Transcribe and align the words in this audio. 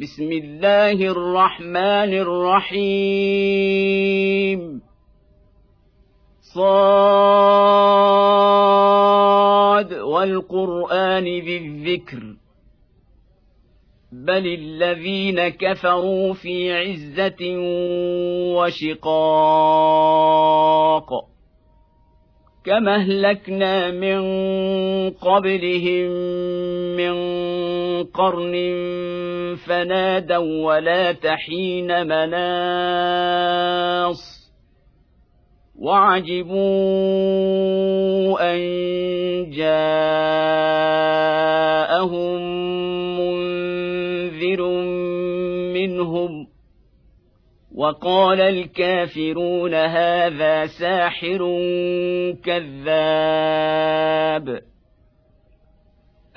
بسم 0.00 0.32
الله 0.32 0.92
الرحمن 0.92 2.12
الرحيم. 2.14 3.20
صاد 6.40 6.74
والقرآن 9.94 11.24
ذي 11.24 11.56
الذكر. 11.56 12.22
بل 14.12 14.46
الذين 14.46 15.48
كفروا 15.48 16.34
في 16.34 16.72
عزة 16.72 17.56
وشقاق. 18.56 19.48
كما 22.64 22.96
أهلكنا 22.96 23.90
من 23.90 24.20
قبلهم 25.10 26.10
من 26.96 27.12
قرن 28.02 28.54
فنادوا 29.66 30.66
ولا 30.66 31.12
تحين 31.12 32.06
مناص 32.06 33.58
وعجبوا 35.78 36.58
أن 38.54 38.58
جاءهم 39.50 39.98
منذر 43.20 44.62
منهم 45.74 46.48
وقال 47.74 48.40
الكافرون 48.40 49.74
هذا 49.74 50.66
ساحر 50.66 51.38
كذاب 52.44 53.88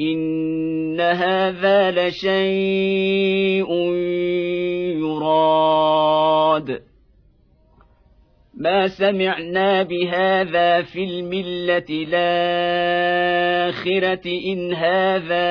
ان 0.00 1.00
هذا 1.00 1.90
لشيء 1.90 3.72
يراد. 4.98 6.82
ما 8.54 8.88
سمعنا 8.88 9.82
بهذا 9.82 10.82
في 10.82 11.04
المله 11.04 11.86
الاخره 11.90 12.22
ان 14.26 14.74
هذا 14.74 15.44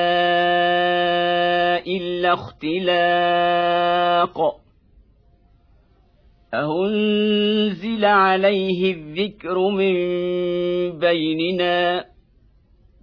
الا 1.86 2.32
اختلاق. 2.32 3.84
اهنزل 6.54 8.04
عليه 8.04 8.94
الذكر 8.94 9.58
من 9.58 9.94
بيننا 10.98 12.13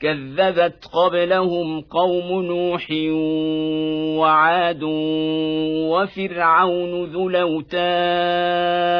كذبت 0.00 0.84
قبلهم 0.92 1.80
قوم 1.80 2.42
نوح 2.42 2.86
وعاد 4.20 4.82
وفرعون 5.92 7.04
ذو 7.04 7.28
الأوتاد 7.28 8.90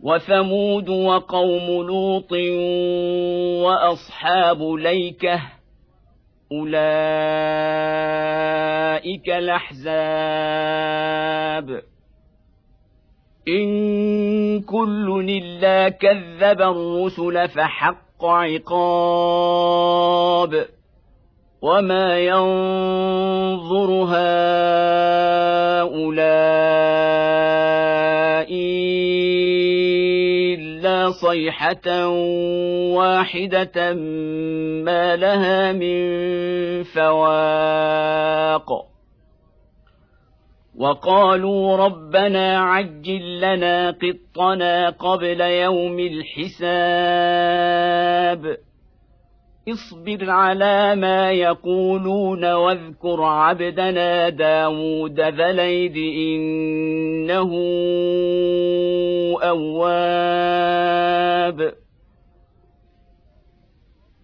وثمود 0.00 0.88
وقوم 0.88 1.86
لوط 1.86 2.32
وأصحاب 3.62 4.62
ليكة 4.62 5.42
أولئك 6.52 6.76
الأحزاب 9.28 10.66
إن 13.48 14.60
كل 14.60 15.26
إلا 15.28 15.88
كذب 15.88 16.62
الرسل 16.62 17.48
فحق 17.48 18.05
عقاب 18.24 19.86
وما 21.62 22.18
ينظر 22.18 23.90
هؤلاء 24.08 24.36
صيحة 31.10 32.08
واحدة 32.96 33.94
ما 34.84 35.16
لها 35.16 35.72
من 35.72 36.02
فواق 36.82 38.68
وقالوا 40.78 41.76
ربنا 41.76 42.58
عجل 42.58 43.40
لنا 43.40 43.90
قطنا 43.90 44.90
قبل 44.90 45.40
يوم 45.40 45.98
الحساب. 45.98 47.76
اصبر 49.68 50.30
على 50.30 50.94
ما 50.96 51.32
يقولون 51.32 52.52
واذكر 52.52 53.22
عبدنا 53.22 54.28
داود 54.28 55.20
ذا 55.20 55.50
الأيد 55.50 55.96
إنه 55.96 57.50
أواب. 59.42 61.06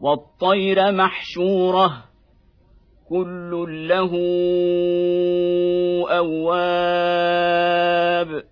والطير 0.00 0.92
محشوره 0.92 2.04
كل 3.08 3.88
له 3.88 4.10
أواب 7.00 8.42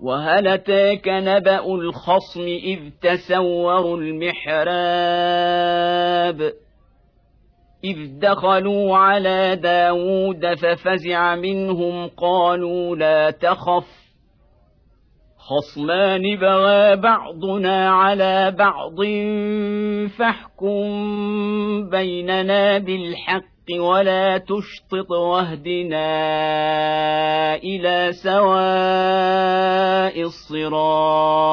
وهل 0.03 0.49
أتاك 0.49 1.09
نبأ 1.09 1.65
الخصم 1.75 2.43
إذ 2.43 2.79
تسوروا 3.03 3.97
المحراب؟ 3.97 4.62
إذ 7.85 8.19
دخلوا 8.19 8.97
على 8.97 9.56
داود 9.56 10.55
ففزع 10.55 11.35
منهم 11.35 12.09
قالوا 12.09 12.97
لا 12.97 13.31
تخف. 13.31 14.02
خصمان 15.43 16.37
بغى 16.37 16.97
بعضنا 16.97 17.91
على 17.91 18.50
بعض 18.59 18.97
فاحكم 20.19 20.83
بيننا 21.91 22.79
بالحق 22.79 23.43
ولا 23.81 24.39
تشطط 24.39 25.11
واهدنا 25.11 26.05
إلى 27.55 28.12
سواء 28.12 28.53
الصراط. 30.23 31.53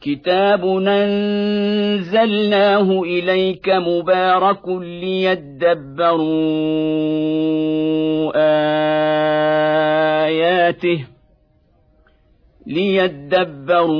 كتاب 0.00 0.64
انزلناه 0.86 3.02
اليك 3.02 3.68
مبارك 3.68 4.68
ليدبروا 4.68 6.20
اياته 10.26 11.04
ليدبروا 12.66 13.90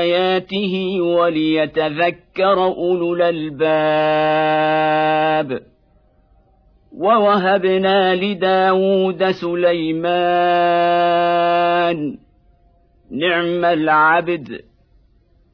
اياته 0.00 1.00
وليتذكر 1.00 2.64
اولو 2.64 3.14
الالباب 3.14 4.54
ووهبنا 6.98 8.14
لداود 8.14 9.30
سليمان 9.30 10.84
نعم 13.14 13.64
العبد 13.64 14.60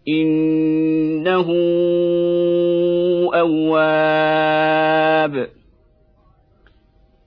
إنه 0.08 1.46
أواب. 3.34 5.46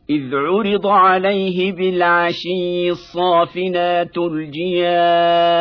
إذ 0.09 0.35
عرض 0.35 0.87
عليه 0.87 1.71
بالعشي 1.71 2.89
الصافنات 2.89 4.17
الجياد. 4.17 5.53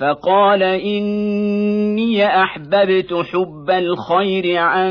فقال 0.00 0.62
إني 0.62 2.26
أحببت 2.26 3.14
حب 3.14 3.70
الخير 3.70 4.56
عن 4.56 4.90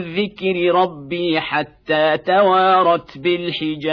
ذكر 0.00 0.74
ربي 0.74 1.40
حتى 1.40 2.18
توارت 2.18 3.18
بالحجاب. 3.18 3.92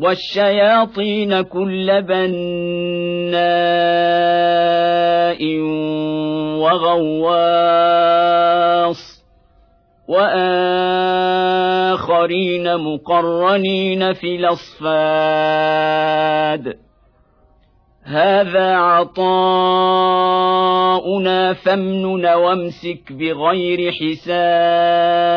والشياطين 0.00 1.40
كل 1.42 2.02
بناء 2.02 3.36
وغواص 6.60 7.96
وآخرين 10.08 11.56
مقرنين 12.76 14.12
في 14.12 14.36
الأصفاد. 14.36 14.86
هذا 18.04 18.76
عطاؤنا 18.76 19.52
فامنن 21.52 22.26
وامسك 22.26 23.12
بغير 23.12 23.92
حساب. 23.92 25.36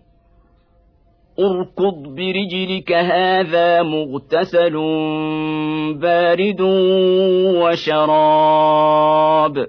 اركض 1.39 2.15
برجلك 2.15 2.91
هذا 2.91 3.81
مغتسل 3.81 4.73
بارد 5.93 6.61
وشراب. 7.61 9.67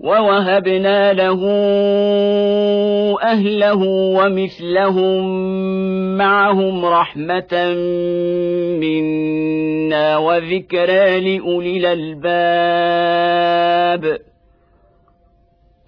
ووهبنا 0.00 1.12
له 1.12 1.40
أهله 3.22 3.82
ومثلهم 3.88 5.24
معهم 6.16 6.84
رحمة 6.84 7.74
منا 8.80 10.16
وذكرى 10.16 11.20
لأولي 11.20 11.94
الألباب. 11.94 14.18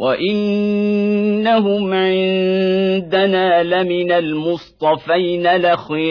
وانهم 0.00 1.92
عندنا 1.92 3.62
لمن 3.62 4.12
المصطفين 4.12 5.56
لخير 5.56 6.10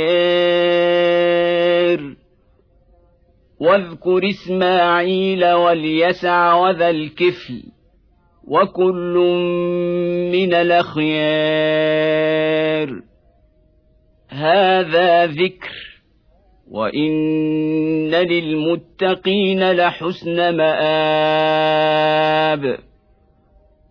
واذكر 3.60 4.30
اسماعيل 4.30 5.46
واليسع 5.46 6.54
وذا 6.54 6.90
الكفل 6.90 7.64
وكل 8.48 9.16
من 10.32 10.54
الاخيار 10.54 11.10
هذا 14.30 15.26
ذكر 15.26 16.00
وان 16.72 18.12
للمتقين 18.12 19.72
لحسن 19.72 20.56
مآب 20.56 21.70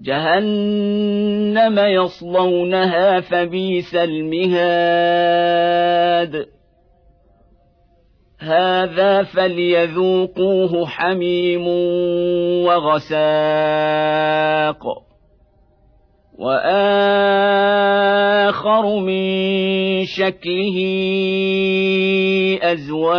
جهنم 0.00 1.78
يصلونها 1.78 3.20
فبئس 3.20 3.94
المهاد. 3.94 5.38
هذا 8.40 9.22
فليذوقوه 9.22 10.86
حميم 10.86 11.68
وغساق. 12.66 13.18
وآخر 16.38 16.86
من 18.96 19.24
شكله 20.04 20.78
أزواج. 22.62 23.18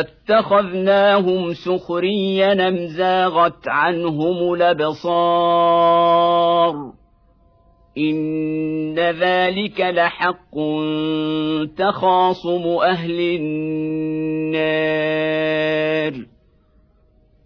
اتخذناهم 0.00 1.52
سخريا 1.52 2.68
ام 2.68 2.86
زاغت 2.86 3.68
عنهم 3.68 4.52
الابصار 4.54 5.96
ان 7.98 8.94
ذلك 8.98 9.80
لحق 9.80 10.56
تخاصم 11.76 12.66
أهل 12.82 13.20
النار 13.20 14.66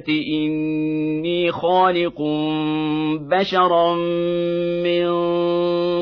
إني 0.08 1.52
خالق 1.52 2.22
بشرا 3.20 3.94
من 4.84 5.10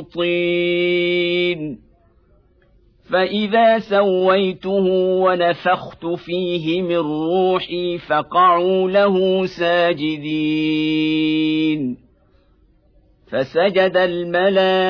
طين. 0.03 1.79
فإذا 3.13 3.79
سويته 3.79 4.87
ونفخت 5.23 6.07
فيه 6.07 6.83
من 6.83 6.97
روحي 6.97 7.99
فقعوا 7.99 8.91
له 8.91 9.47
ساجدين. 9.47 10.69
فسجد 13.33 13.97
الملائكة 13.97 14.83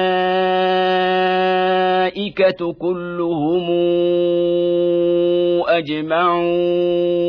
كلهم 2.72 3.70
أجمعون. 5.68 7.28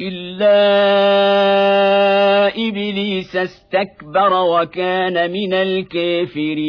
إلا 0.00 0.58
إبليس 2.68 3.36
استكبر 3.36 4.32
وكان 4.32 5.30
من 5.30 5.54
الكافرين. 5.54 6.68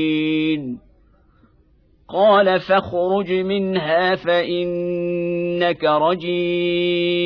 قال 2.13 2.59
فاخرج 2.59 3.31
منها 3.31 4.15
فإنك 4.15 5.83
رجيم. 5.83 7.21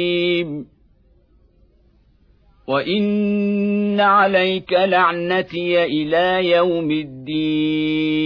وإن 2.67 3.99
عليك 3.99 4.73
لعنتي 4.73 5.83
إلى 5.83 6.49
يوم 6.49 6.91
الدين. 6.91 8.25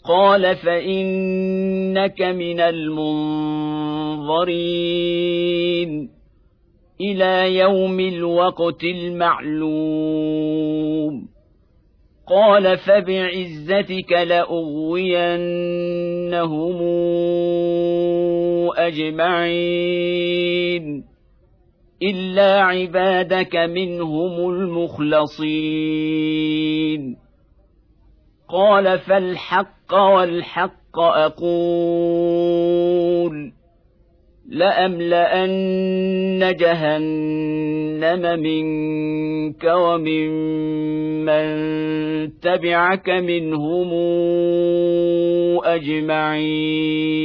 قال 0.04 0.56
فانك 0.56 2.22
من 2.22 2.60
المنظرين 2.60 3.24
إلى 7.00 7.58
يوم 7.58 8.00
الوقت 8.00 8.84
المعلوم 8.84 10.04
قال 12.28 12.78
فبعزتك 12.78 14.12
لاغوينهم 14.12 15.44
اجمعين 18.76 20.24
الا 22.02 22.60
عبادك 22.60 23.56
منهم 23.56 24.50
المخلصين 24.50 25.64
قال 28.48 28.98
فالحق 28.98 29.94
والحق 29.94 30.98
أقول 30.98 32.44
لأملأن 34.48 35.76
جهنم 36.56 38.40
منك 38.40 39.64
ومن 39.64 40.30
من 41.24 41.44
تبعك 42.40 43.08
منهم 43.10 43.90
أجمعين 45.64 47.24